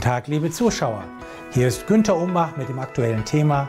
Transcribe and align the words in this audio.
Tag, 0.00 0.28
liebe 0.28 0.50
Zuschauer. 0.50 1.04
Hier 1.52 1.68
ist 1.68 1.86
Günter 1.86 2.16
Umbach 2.16 2.56
mit 2.56 2.68
dem 2.68 2.78
aktuellen 2.78 3.24
Thema, 3.24 3.68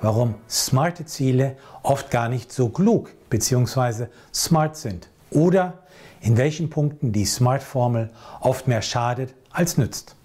warum 0.00 0.34
smarte 0.48 1.04
Ziele 1.04 1.56
oft 1.82 2.10
gar 2.10 2.28
nicht 2.28 2.52
so 2.52 2.70
klug 2.70 3.10
bzw. 3.30 4.06
smart 4.34 4.76
sind 4.76 5.08
oder 5.30 5.78
in 6.20 6.36
welchen 6.36 6.70
Punkten 6.70 7.12
die 7.12 7.24
Smart-Formel 7.24 8.10
oft 8.40 8.66
mehr 8.68 8.82
schadet 8.82 9.34
als 9.52 9.78
nützt. 9.78 10.16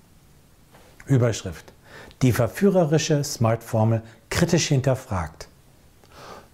Überschrift. 1.05 1.73
Die 2.21 2.31
verführerische 2.31 3.23
Smart-Formel 3.23 4.01
kritisch 4.29 4.69
hinterfragt. 4.69 5.47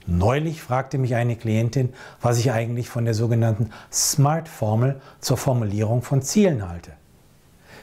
Neulich 0.05 0.61
fragte 0.61 0.97
mich 0.97 1.15
eine 1.15 1.35
Klientin, 1.37 1.93
was 2.21 2.39
ich 2.39 2.51
eigentlich 2.51 2.89
von 2.89 3.05
der 3.05 3.13
sogenannten 3.13 3.69
Smart-Formel 3.91 4.99
zur 5.19 5.37
Formulierung 5.37 6.01
von 6.01 6.21
Zielen 6.21 6.67
halte. 6.67 6.91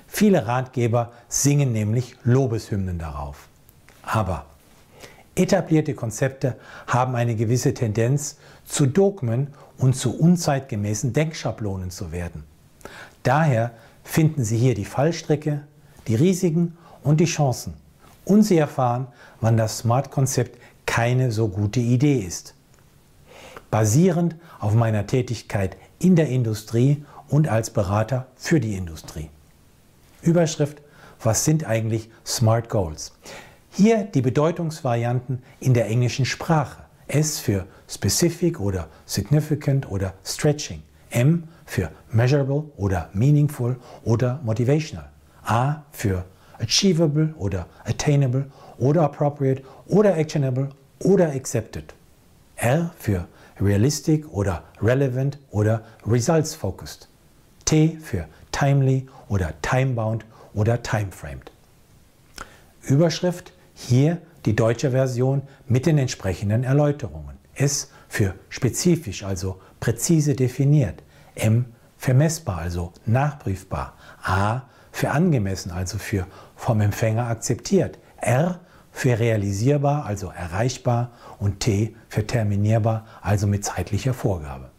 Viele 0.09 0.47
Ratgeber 0.47 1.13
singen 1.29 1.73
nämlich 1.73 2.17
Lobeshymnen 2.25 2.99
darauf. 2.99 3.49
Aber 4.03 4.47
etablierte 5.37 5.95
Konzepte 5.95 6.57
haben 6.87 7.15
eine 7.15 7.37
gewisse 7.37 7.75
Tendenz 7.75 8.39
zu 8.65 8.87
Dogmen 8.87 9.49
und 9.77 9.95
zu 9.95 10.19
unzeitgemäßen 10.19 11.13
Denkschablonen 11.13 11.91
zu 11.91 12.11
werden. 12.11 12.45
Daher 13.23 13.73
finden 14.03 14.45
Sie 14.45 14.57
hier 14.57 14.75
die 14.75 14.87
Fallstricke, 14.87 15.61
die 16.09 16.15
Risiken 16.15 16.77
und 17.03 17.21
die 17.21 17.27
Chancen. 17.27 17.75
Und 18.25 18.43
Sie 18.43 18.57
erfahren, 18.57 19.07
wann 19.41 19.57
das 19.57 19.79
Smart-Konzept 19.79 20.59
keine 20.87 21.31
so 21.31 21.49
gute 21.49 21.81
Idee 21.81 22.19
ist. 22.21 22.55
Basierend 23.71 24.35
auf 24.59 24.75
meiner 24.75 25.07
Tätigkeit 25.07 25.77
in 25.99 26.17
der 26.17 26.29
Industrie 26.29 27.05
und 27.29 27.49
als 27.49 27.71
Berater 27.71 28.27
für 28.37 28.59
die 28.59 28.75
Industrie. 28.75 29.29
Überschrift, 30.23 30.83
was 31.23 31.45
sind 31.45 31.65
eigentlich 31.65 32.11
Smart 32.25 32.69
Goals? 32.69 33.13
Hier 33.71 34.05
die 34.05 34.23
Bedeutungsvarianten 34.23 35.43
in 35.61 35.75
der 35.75 35.87
englischen 35.87 36.25
Sprache. 36.25 36.83
S 37.07 37.39
für 37.39 37.67
Specific 37.89 38.61
oder 38.61 38.89
Significant 39.07 39.91
oder 39.91 40.15
Stretching. 40.25 40.83
M 41.11 41.49
für 41.65 41.91
Measurable 42.11 42.65
oder 42.77 43.09
Meaningful 43.13 43.77
oder 44.05 44.41
Motivational. 44.45 45.09
A 45.45 45.83
für 45.91 46.25
Achievable 46.59 47.35
oder 47.39 47.67
Attainable 47.85 48.51
oder 48.79 49.03
Appropriate 49.03 49.63
oder 49.87 50.17
Actionable 50.17 50.69
oder 51.01 51.31
Accepted. 51.31 51.95
R 52.57 52.91
für 52.99 53.27
Realistic 53.61 54.29
oder 54.33 54.65
Relevant 54.83 55.39
oder 55.51 55.83
Results 56.07 56.55
Focused. 56.55 57.09
T 57.65 57.99
für 58.01 58.27
Timely 58.59 59.07
oder 59.29 59.53
Timebound 59.63 60.25
oder 60.53 60.83
Timeframed. 60.83 61.53
Überschrift 62.83 63.53
hier 63.75 64.19
die 64.47 64.57
deutsche 64.57 64.91
Version 64.91 65.43
mit 65.67 65.87
den 65.87 65.99
entsprechenden 65.99 66.65
Erläuterungen. 66.65 67.37
S 67.55 67.91
für 68.09 68.35
spezifisch, 68.49 69.23
also 69.23 69.61
präzise 69.79 70.35
definiert. 70.35 71.03
M 71.37 71.67
für 71.97 72.15
messbar, 72.15 72.59
also 72.59 72.93
nachprüfbar. 73.07 73.95
A 74.23 74.63
für 74.91 75.11
angemessen, 75.11 75.71
also 75.71 75.99
für 75.99 76.27
vom 76.57 76.81
Empfänger 76.81 77.29
akzeptiert. 77.29 77.99
R 78.17 78.59
für 78.91 79.19
realisierbar, 79.19 80.05
also 80.05 80.33
erreichbar. 80.37 81.13
Und 81.39 81.61
T 81.61 81.95
für 82.09 82.27
terminierbar, 82.27 83.07
also 83.21 83.47
mit 83.47 83.65
zeitlicher 83.65 84.15
Vorgabe. 84.15 84.71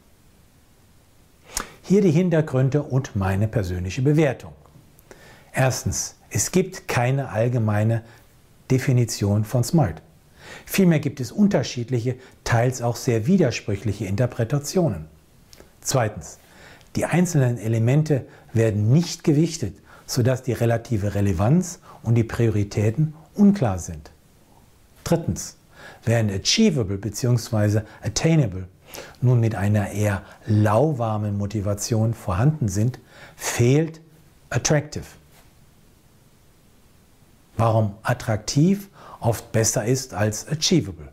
Hier 1.89 2.01
die 2.01 2.11
Hintergründe 2.11 2.83
und 2.83 3.15
meine 3.15 3.47
persönliche 3.47 4.03
Bewertung. 4.03 4.53
Erstens, 5.51 6.17
es 6.29 6.51
gibt 6.51 6.87
keine 6.87 7.29
allgemeine 7.29 8.03
Definition 8.69 9.43
von 9.43 9.63
Smart. 9.63 10.03
Vielmehr 10.67 10.99
gibt 10.99 11.19
es 11.19 11.31
unterschiedliche, 11.31 12.17
teils 12.43 12.83
auch 12.83 12.95
sehr 12.95 13.25
widersprüchliche 13.25 14.05
Interpretationen. 14.05 15.05
Zweitens, 15.81 16.37
die 16.95 17.05
einzelnen 17.05 17.57
Elemente 17.57 18.27
werden 18.53 18.91
nicht 18.91 19.23
gewichtet, 19.23 19.75
sodass 20.05 20.43
die 20.43 20.53
relative 20.53 21.15
Relevanz 21.15 21.79
und 22.03 22.13
die 22.13 22.23
Prioritäten 22.23 23.15
unklar 23.33 23.79
sind. 23.79 24.11
Drittens, 25.03 25.57
während 26.05 26.31
Achievable 26.31 26.99
bzw. 26.99 27.81
Attainable 28.03 28.67
nun 29.21 29.39
mit 29.39 29.55
einer 29.55 29.91
eher 29.91 30.23
lauwarmen 30.45 31.37
Motivation 31.37 32.13
vorhanden 32.13 32.67
sind, 32.67 32.99
fehlt 33.35 34.01
Attractive. 34.49 35.05
Warum 37.57 37.95
attraktiv 38.03 38.89
oft 39.19 39.51
besser 39.51 39.85
ist 39.85 40.13
als 40.13 40.47
achievable. 40.47 41.09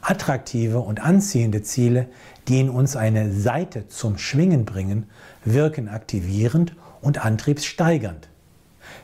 Attraktive 0.00 0.78
und 0.78 1.00
anziehende 1.00 1.62
Ziele, 1.62 2.06
die 2.46 2.60
in 2.60 2.70
uns 2.70 2.96
eine 2.96 3.32
Seite 3.32 3.88
zum 3.88 4.18
Schwingen 4.18 4.64
bringen, 4.64 5.08
wirken 5.44 5.88
aktivierend 5.88 6.74
und 7.00 7.24
antriebssteigernd. 7.24 8.28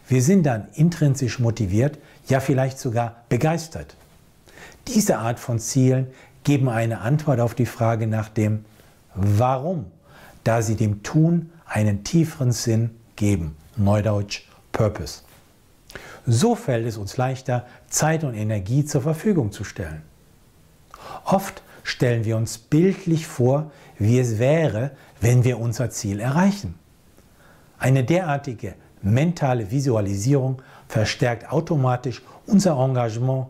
Wir 0.08 0.22
sind 0.22 0.44
dann 0.44 0.68
intrinsisch 0.74 1.38
motiviert, 1.38 1.98
ja 2.28 2.40
vielleicht 2.40 2.78
sogar 2.78 3.24
begeistert. 3.28 3.96
Diese 4.88 5.18
Art 5.18 5.40
von 5.40 5.58
Zielen 5.58 6.08
geben 6.44 6.68
eine 6.68 7.00
Antwort 7.00 7.40
auf 7.40 7.54
die 7.54 7.66
Frage 7.66 8.06
nach 8.06 8.28
dem 8.28 8.64
Warum, 9.14 9.86
da 10.44 10.62
sie 10.62 10.76
dem 10.76 11.02
Tun 11.02 11.50
einen 11.66 12.04
tieferen 12.04 12.52
Sinn 12.52 12.90
geben. 13.16 13.56
Neudeutsch 13.76 14.42
Purpose. 14.72 15.22
So 16.26 16.54
fällt 16.54 16.86
es 16.86 16.96
uns 16.96 17.16
leichter, 17.16 17.66
Zeit 17.88 18.24
und 18.24 18.34
Energie 18.34 18.84
zur 18.84 19.02
Verfügung 19.02 19.52
zu 19.52 19.64
stellen. 19.64 20.02
Oft 21.24 21.62
stellen 21.82 22.24
wir 22.24 22.36
uns 22.36 22.58
bildlich 22.58 23.26
vor, 23.26 23.70
wie 23.98 24.18
es 24.18 24.38
wäre, 24.38 24.92
wenn 25.20 25.44
wir 25.44 25.58
unser 25.58 25.90
Ziel 25.90 26.20
erreichen. 26.20 26.74
Eine 27.78 28.04
derartige 28.04 28.74
mentale 29.02 29.70
Visualisierung 29.70 30.62
verstärkt 30.88 31.52
automatisch 31.52 32.22
unser 32.46 32.78
Engagement, 32.78 33.48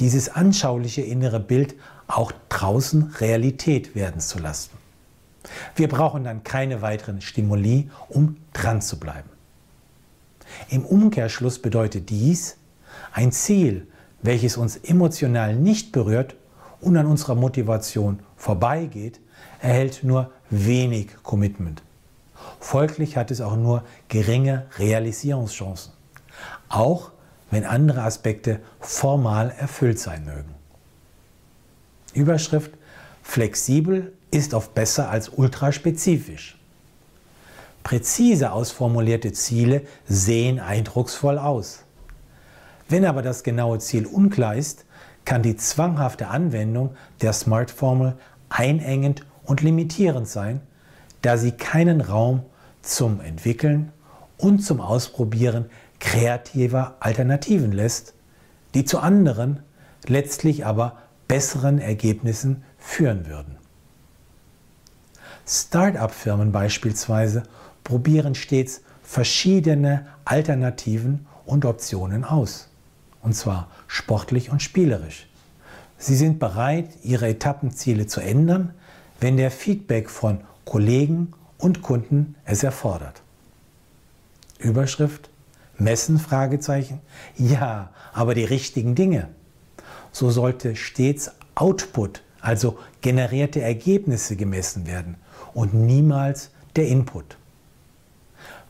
dieses 0.00 0.28
anschauliche 0.28 1.02
innere 1.02 1.40
Bild 1.40 1.74
auch 2.06 2.32
draußen 2.48 3.14
Realität 3.20 3.94
werden 3.94 4.20
zu 4.20 4.38
lassen. 4.38 4.70
Wir 5.76 5.88
brauchen 5.88 6.24
dann 6.24 6.44
keine 6.44 6.82
weiteren 6.82 7.20
Stimuli, 7.20 7.90
um 8.08 8.36
dran 8.52 8.80
zu 8.80 8.98
bleiben. 8.98 9.28
Im 10.68 10.84
Umkehrschluss 10.84 11.58
bedeutet 11.58 12.10
dies, 12.10 12.56
ein 13.12 13.32
Ziel, 13.32 13.86
welches 14.22 14.56
uns 14.56 14.76
emotional 14.76 15.54
nicht 15.54 15.92
berührt 15.92 16.34
und 16.80 16.96
an 16.96 17.06
unserer 17.06 17.34
Motivation 17.34 18.20
vorbeigeht, 18.36 19.20
erhält 19.60 20.04
nur 20.04 20.30
wenig 20.50 21.08
Commitment. 21.22 21.82
Folglich 22.60 23.16
hat 23.16 23.30
es 23.30 23.40
auch 23.40 23.56
nur 23.56 23.82
geringe 24.08 24.66
Realisierungschancen, 24.78 25.92
auch 26.68 27.10
wenn 27.50 27.64
andere 27.64 28.02
Aspekte 28.02 28.60
formal 28.80 29.54
erfüllt 29.58 29.98
sein 29.98 30.24
mögen. 30.24 30.54
Überschrift 32.14 32.72
Flexibel 33.22 34.12
ist 34.30 34.54
oft 34.54 34.74
besser 34.74 35.10
als 35.10 35.28
ultraspezifisch. 35.28 36.58
Präzise 37.82 38.52
ausformulierte 38.52 39.32
Ziele 39.32 39.82
sehen 40.06 40.58
eindrucksvoll 40.60 41.38
aus. 41.38 41.84
Wenn 42.88 43.04
aber 43.04 43.22
das 43.22 43.42
genaue 43.42 43.78
Ziel 43.78 44.06
unklar 44.06 44.56
ist, 44.56 44.84
kann 45.24 45.42
die 45.42 45.56
zwanghafte 45.56 46.28
Anwendung 46.28 46.96
der 47.20 47.32
SMART-Formel 47.32 48.16
einengend 48.48 49.24
und 49.44 49.62
limitierend 49.62 50.28
sein, 50.28 50.60
da 51.22 51.36
sie 51.36 51.52
keinen 51.52 52.00
Raum 52.00 52.42
zum 52.82 53.20
Entwickeln 53.20 53.92
und 54.36 54.60
zum 54.60 54.80
Ausprobieren 54.80 55.66
kreativer 55.98 56.96
Alternativen 57.00 57.72
lässt, 57.72 58.14
die 58.74 58.84
zu 58.84 58.98
anderen, 58.98 59.62
letztlich 60.06 60.66
aber 60.66 60.98
besseren 61.34 61.80
Ergebnissen 61.80 62.62
führen 62.78 63.26
würden. 63.26 63.56
Start-up-Firmen 65.44 66.52
beispielsweise 66.52 67.42
probieren 67.82 68.36
stets 68.36 68.82
verschiedene 69.02 70.06
Alternativen 70.24 71.26
und 71.44 71.64
Optionen 71.64 72.22
aus. 72.22 72.68
Und 73.20 73.34
zwar 73.34 73.66
sportlich 73.88 74.50
und 74.50 74.62
spielerisch. 74.62 75.26
Sie 75.98 76.14
sind 76.14 76.38
bereit, 76.38 76.90
ihre 77.02 77.26
Etappenziele 77.26 78.06
zu 78.06 78.20
ändern, 78.20 78.72
wenn 79.18 79.36
der 79.36 79.50
Feedback 79.50 80.10
von 80.10 80.38
Kollegen 80.64 81.32
und 81.58 81.82
Kunden 81.82 82.36
es 82.44 82.62
erfordert. 82.62 83.22
Überschrift 84.60 85.30
Messen? 85.78 86.20
Fragezeichen. 86.20 87.00
Ja, 87.36 87.90
aber 88.12 88.36
die 88.36 88.44
richtigen 88.44 88.94
Dinge 88.94 89.30
so 90.14 90.30
sollte 90.30 90.76
stets 90.76 91.32
Output, 91.56 92.22
also 92.40 92.78
generierte 93.00 93.60
Ergebnisse 93.60 94.36
gemessen 94.36 94.86
werden 94.86 95.16
und 95.52 95.74
niemals 95.74 96.50
der 96.76 96.86
Input. 96.86 97.36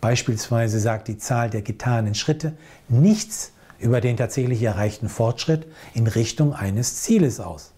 Beispielsweise 0.00 0.80
sagt 0.80 1.08
die 1.08 1.18
Zahl 1.18 1.50
der 1.50 1.62
getanen 1.62 2.14
Schritte 2.14 2.54
nichts 2.88 3.52
über 3.78 4.00
den 4.00 4.16
tatsächlich 4.16 4.62
erreichten 4.62 5.08
Fortschritt 5.08 5.66
in 5.92 6.06
Richtung 6.06 6.54
eines 6.54 7.02
Zieles 7.02 7.40
aus. 7.40 7.72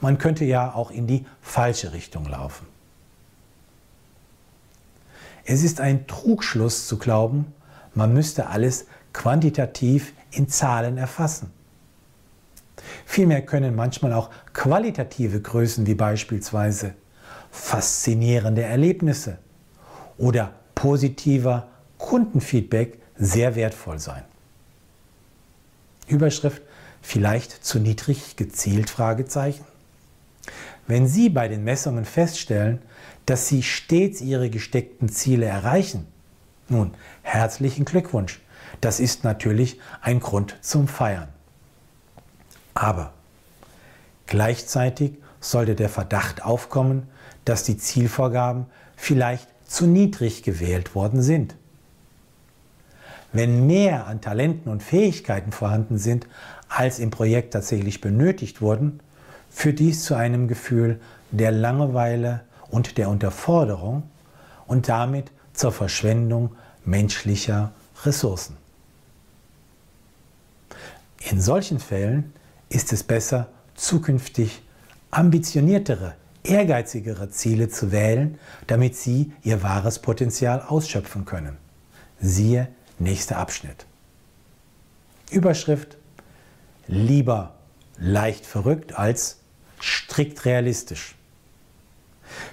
Man 0.00 0.18
könnte 0.18 0.44
ja 0.44 0.74
auch 0.74 0.90
in 0.90 1.06
die 1.06 1.24
falsche 1.40 1.94
Richtung 1.94 2.26
laufen. 2.26 2.66
Es 5.44 5.62
ist 5.62 5.80
ein 5.80 6.06
Trugschluss 6.06 6.86
zu 6.86 6.98
glauben, 6.98 7.52
man 7.94 8.12
müsste 8.12 8.48
alles 8.48 8.86
quantitativ 9.14 10.12
in 10.30 10.48
Zahlen 10.48 10.98
erfassen. 10.98 11.55
Vielmehr 13.04 13.42
können 13.42 13.74
manchmal 13.74 14.12
auch 14.12 14.30
qualitative 14.52 15.40
Größen 15.40 15.86
wie 15.86 15.94
beispielsweise 15.94 16.94
faszinierende 17.50 18.62
Erlebnisse 18.62 19.38
oder 20.18 20.52
positiver 20.74 21.68
Kundenfeedback 21.98 22.98
sehr 23.16 23.54
wertvoll 23.54 23.98
sein. 23.98 24.22
Überschrift 26.08 26.62
vielleicht 27.02 27.64
zu 27.64 27.78
niedrig 27.78 28.36
gezielt 28.36 28.90
Fragezeichen. 28.90 29.64
Wenn 30.86 31.08
Sie 31.08 31.28
bei 31.28 31.48
den 31.48 31.64
Messungen 31.64 32.04
feststellen, 32.04 32.80
dass 33.24 33.48
Sie 33.48 33.62
stets 33.62 34.20
Ihre 34.20 34.50
gesteckten 34.50 35.08
Ziele 35.08 35.46
erreichen, 35.46 36.06
nun, 36.68 36.94
herzlichen 37.22 37.84
Glückwunsch. 37.84 38.40
Das 38.80 39.00
ist 39.00 39.24
natürlich 39.24 39.80
ein 40.00 40.20
Grund 40.20 40.56
zum 40.60 40.88
Feiern. 40.88 41.28
Aber 42.76 43.14
gleichzeitig 44.26 45.12
sollte 45.40 45.74
der 45.74 45.88
Verdacht 45.88 46.44
aufkommen, 46.44 47.08
dass 47.46 47.62
die 47.62 47.78
Zielvorgaben 47.78 48.66
vielleicht 48.96 49.48
zu 49.66 49.86
niedrig 49.86 50.42
gewählt 50.42 50.94
worden 50.94 51.22
sind. 51.22 51.56
Wenn 53.32 53.66
mehr 53.66 54.06
an 54.06 54.20
Talenten 54.20 54.70
und 54.70 54.82
Fähigkeiten 54.82 55.52
vorhanden 55.52 55.96
sind, 55.96 56.26
als 56.68 56.98
im 56.98 57.10
Projekt 57.10 57.54
tatsächlich 57.54 58.02
benötigt 58.02 58.60
wurden, 58.60 59.00
führt 59.48 59.78
dies 59.78 60.04
zu 60.04 60.14
einem 60.14 60.46
Gefühl 60.46 61.00
der 61.30 61.52
Langeweile 61.52 62.42
und 62.68 62.98
der 62.98 63.08
Unterforderung 63.08 64.02
und 64.66 64.90
damit 64.90 65.30
zur 65.54 65.72
Verschwendung 65.72 66.54
menschlicher 66.84 67.72
Ressourcen. 68.04 68.58
In 71.30 71.40
solchen 71.40 71.80
Fällen 71.80 72.34
ist 72.68 72.92
es 72.92 73.02
besser, 73.02 73.48
zukünftig 73.74 74.62
ambitioniertere, 75.10 76.14
ehrgeizigere 76.42 77.30
Ziele 77.30 77.68
zu 77.68 77.92
wählen, 77.92 78.38
damit 78.66 78.96
Sie 78.96 79.32
Ihr 79.42 79.62
wahres 79.62 79.98
Potenzial 79.98 80.62
ausschöpfen 80.62 81.24
können. 81.24 81.56
Siehe 82.20 82.68
nächster 82.98 83.38
Abschnitt. 83.38 83.86
Überschrift 85.30 85.96
Lieber 86.88 87.54
leicht 87.98 88.46
verrückt 88.46 88.96
als 88.96 89.38
strikt 89.80 90.44
realistisch. 90.44 91.16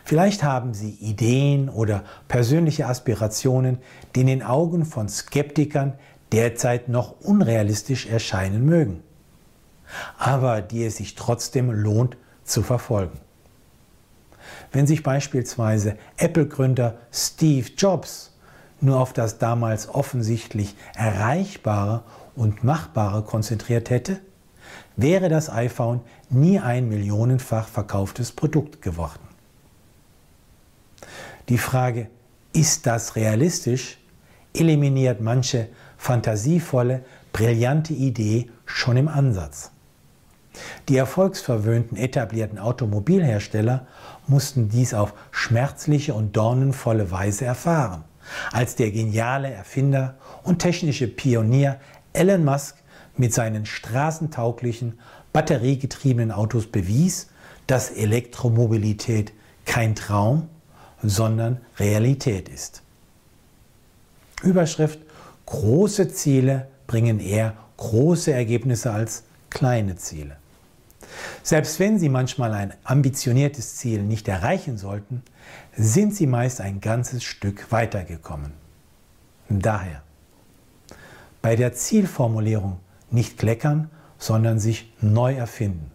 Vielleicht 0.04 0.44
haben 0.44 0.74
Sie 0.74 0.92
Ideen 0.92 1.70
oder 1.70 2.04
persönliche 2.28 2.88
Aspirationen, 2.88 3.80
die 4.16 4.22
in 4.22 4.28
den 4.28 4.44
Augen 4.44 4.86
von 4.86 5.10
Skeptikern 5.10 5.94
derzeit 6.32 6.90
noch 6.90 7.20
unrealistisch 7.22 8.08
erscheinen 8.08 8.66
mögen, 8.66 9.04
aber 10.18 10.62
die 10.62 10.86
es 10.86 10.98
sich 10.98 11.16
trotzdem 11.16 11.72
lohnt 11.72 12.18
zu 12.44 12.64
verfolgen. 12.64 13.20
Wenn 14.72 14.88
sich 14.88 15.04
beispielsweise 15.04 15.98
Apple-Gründer 16.18 16.98
Steve 17.12 17.70
Jobs 17.78 18.32
nur 18.82 19.00
auf 19.00 19.14
das 19.14 19.38
damals 19.38 19.88
offensichtlich 19.88 20.76
Erreichbare 20.96 22.04
und 22.36 22.64
Machbare 22.64 23.24
konzentriert 23.24 23.90
hätte, 23.90 24.20
wäre 24.96 25.30
das 25.30 25.50
iPhone 25.50 26.02
nie 26.30 26.60
ein 26.60 26.90
millionenfach 26.90 27.68
verkauftes 27.68 28.32
Produkt 28.32 28.82
geworden. 28.82 29.22
Die 31.50 31.58
Frage, 31.58 32.10
ist 32.54 32.86
das 32.86 33.16
realistisch, 33.16 33.98
eliminiert 34.54 35.20
manche 35.20 35.70
fantasievolle, 35.98 37.04
brillante 37.34 37.94
Idee 37.94 38.50
schon 38.66 38.96
im 38.98 39.08
Ansatz. 39.08 39.72
Die 40.90 40.98
erfolgsverwöhnten 40.98 41.98
etablierten 41.98 42.60
Automobilhersteller 42.60 43.88
mussten 44.28 44.70
dies 44.70 44.94
auf 44.94 45.14
schmerzliche 45.32 46.14
und 46.14 46.36
dornenvolle 46.36 47.12
Weise 47.12 47.46
erfahren, 47.46 48.04
als 48.52 48.76
der 48.76 48.92
geniale 48.92 49.52
Erfinder 49.52 50.16
und 50.44 50.60
technische 50.60 51.08
Pionier 51.08 51.80
Elon 52.14 52.46
Musk 52.46 52.78
mit 53.18 53.34
seinen 53.34 53.66
straßentauglichen, 53.66 55.00
batteriegetriebenen 55.32 56.32
Autos 56.32 56.68
bewies, 56.68 57.28
dass 57.68 57.92
Elektromobilität 57.92 59.34
kein 59.66 59.96
Traum, 59.96 60.50
sondern 61.02 61.62
Realität 61.80 62.50
ist. 62.50 62.82
Überschrift 64.44 65.00
Große 65.46 66.08
Ziele 66.10 66.68
bringen 66.88 67.20
eher 67.20 67.54
große 67.78 68.32
Ergebnisse 68.32 68.92
als 68.92 69.24
kleine 69.50 69.96
Ziele. 69.96 70.38
Selbst 71.44 71.80
wenn 71.80 72.00
Sie 72.00 72.10
manchmal 72.10 72.54
ein 72.54 72.74
ambitioniertes 72.84 73.76
Ziel 73.76 74.02
nicht 74.02 74.28
erreichen 74.28 74.78
sollten, 74.78 75.22
sind 75.76 76.16
Sie 76.16 76.26
meist 76.26 76.62
ein 76.62 76.80
ganzes 76.82 77.24
Stück 77.24 77.72
weitergekommen. 77.72 78.54
Daher, 79.50 80.02
bei 81.42 81.56
der 81.56 81.74
Zielformulierung 81.74 82.80
nicht 83.12 83.38
kleckern, 83.38 83.90
sondern 84.18 84.58
sich 84.58 84.92
neu 85.02 85.36
erfinden. 85.36 85.92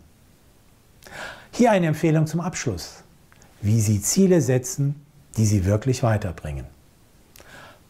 Hier 1.50 1.72
eine 1.72 1.86
Empfehlung 1.86 2.26
zum 2.26 2.40
Abschluss 2.40 3.02
wie 3.60 3.80
Sie 3.80 4.00
Ziele 4.00 4.40
setzen, 4.40 4.94
die 5.36 5.46
Sie 5.46 5.64
wirklich 5.64 6.02
weiterbringen. 6.02 6.66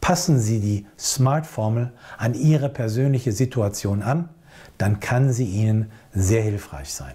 Passen 0.00 0.38
Sie 0.38 0.60
die 0.60 0.87
SMART-Formel 0.99 1.93
an 2.16 2.34
Ihre 2.34 2.69
persönliche 2.69 3.32
Situation 3.32 4.02
an, 4.02 4.28
dann 4.78 5.00
kann 5.00 5.32
sie 5.32 5.44
Ihnen 5.44 5.90
sehr 6.12 6.43
hilfreich 6.43 6.93
sein. 6.93 7.14